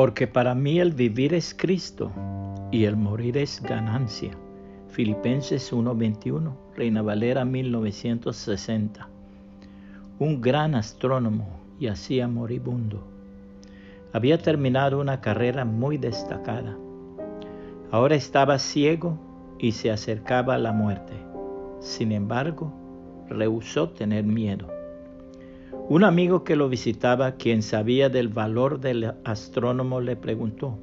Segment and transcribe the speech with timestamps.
[0.00, 2.10] Porque para mí el vivir es Cristo
[2.70, 4.30] y el morir es ganancia.
[4.88, 9.06] Filipenses 1:21, Reina Valera 1960.
[10.18, 11.48] Un gran astrónomo
[11.78, 13.04] y hacía moribundo.
[14.14, 16.78] Había terminado una carrera muy destacada.
[17.90, 19.18] Ahora estaba ciego
[19.58, 21.12] y se acercaba a la muerte.
[21.80, 22.72] Sin embargo,
[23.28, 24.79] rehusó tener miedo.
[25.90, 30.78] Un amigo que lo visitaba, quien sabía del valor del astrónomo, le preguntó,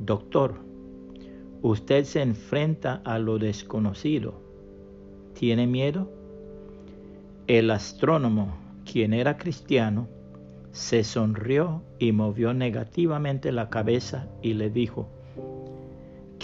[0.00, 0.56] Doctor,
[1.62, 4.34] usted se enfrenta a lo desconocido.
[5.34, 6.10] ¿Tiene miedo?
[7.46, 10.08] El astrónomo, quien era cristiano,
[10.72, 15.08] se sonrió y movió negativamente la cabeza y le dijo,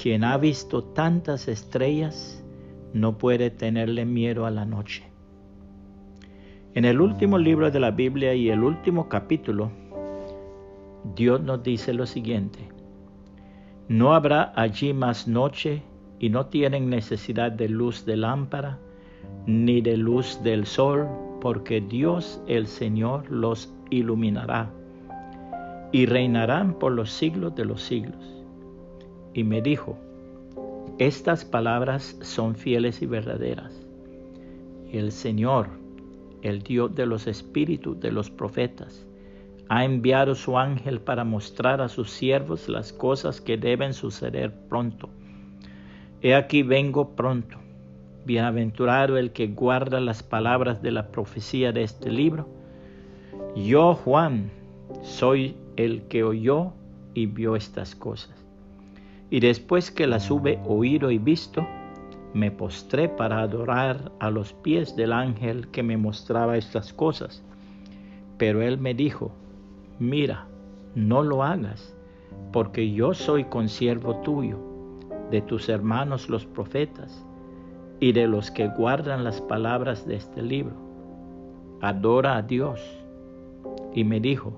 [0.01, 2.45] quien ha visto tantas estrellas
[2.93, 5.16] no puede tenerle miedo a la noche.
[6.77, 9.71] En el último libro de la Biblia y el último capítulo,
[11.15, 12.69] Dios nos dice lo siguiente,
[13.89, 15.83] no habrá allí más noche
[16.19, 18.79] y no tienen necesidad de luz de lámpara
[19.47, 21.09] ni de luz del sol,
[21.41, 24.71] porque Dios el Señor los iluminará
[25.93, 28.45] y reinarán por los siglos de los siglos.
[29.33, 29.97] Y me dijo,
[30.99, 33.73] estas palabras son fieles y verdaderas.
[34.93, 35.86] El Señor,
[36.47, 39.07] el Dios de los espíritus de los profetas,
[39.69, 45.09] ha enviado su ángel para mostrar a sus siervos las cosas que deben suceder pronto.
[46.23, 47.59] He aquí vengo pronto.
[48.25, 52.49] Bienaventurado el que guarda las palabras de la profecía de este libro.
[53.55, 54.51] Yo, Juan,
[55.03, 56.73] soy el que oyó
[57.15, 58.35] y vio estas cosas.
[59.31, 61.67] Y después que las hube oído y visto,
[62.35, 67.43] me postré para adorar a los pies del ángel que me mostraba estas cosas.
[68.39, 69.33] Pero él me dijo,
[69.99, 70.47] mira,
[70.95, 71.95] no lo hagas,
[72.53, 74.59] porque yo soy consiervo tuyo,
[75.31, 77.25] de tus hermanos los profetas,
[78.01, 80.75] y de los que guardan las palabras de este libro.
[81.81, 82.81] Adora a Dios.
[83.95, 84.53] Y me dijo,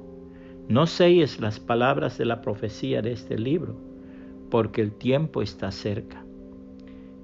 [0.69, 3.77] no selles las palabras de la profecía de este libro,
[4.51, 6.25] porque el tiempo está cerca.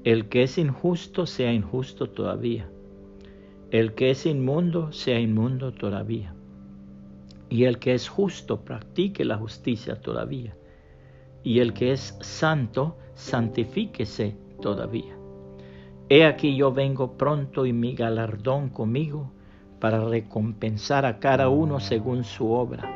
[0.05, 2.69] El que es injusto sea injusto todavía.
[3.71, 6.35] El que es inmundo sea inmundo todavía.
[7.49, 10.55] Y el que es justo practique la justicia todavía.
[11.43, 15.17] Y el que es santo santifíquese todavía.
[16.11, 19.33] He aquí yo vengo pronto y mi galardón conmigo
[19.81, 22.91] para recompensar a cada uno según su obra.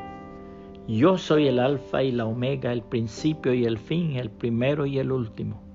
[0.86, 4.98] Yo soy el alfa y la omega, el principio y el fin, el primero y
[4.98, 5.67] el último.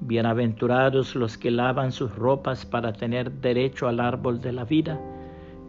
[0.00, 5.00] Bienaventurados los que lavan sus ropas para tener derecho al árbol de la vida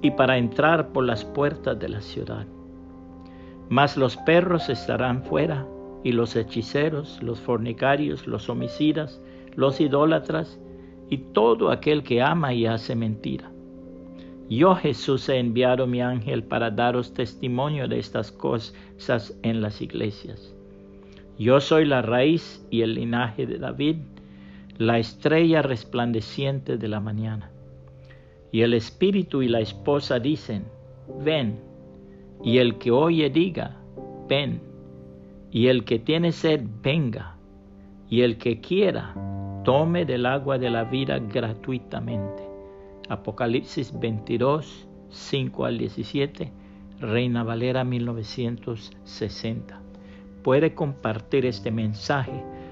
[0.01, 2.45] y para entrar por las puertas de la ciudad.
[3.69, 5.65] Mas los perros estarán fuera,
[6.03, 9.21] y los hechiceros, los fornicarios, los homicidas,
[9.55, 10.59] los idólatras,
[11.09, 13.51] y todo aquel que ama y hace mentira.
[14.49, 20.53] Yo Jesús he enviado mi ángel para daros testimonio de estas cosas en las iglesias.
[21.37, 23.97] Yo soy la raíz y el linaje de David,
[24.77, 27.51] la estrella resplandeciente de la mañana.
[28.51, 30.65] Y el espíritu y la esposa dicen,
[31.23, 31.59] ven.
[32.43, 33.77] Y el que oye diga,
[34.29, 34.61] ven.
[35.51, 37.37] Y el que tiene sed, venga.
[38.09, 39.13] Y el que quiera,
[39.63, 42.43] tome del agua de la vida gratuitamente.
[43.09, 46.51] Apocalipsis 22, 5 al 17,
[46.99, 49.81] Reina Valera 1960.
[50.43, 52.43] Puede compartir este mensaje